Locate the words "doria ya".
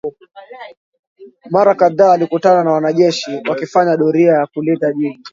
3.97-4.47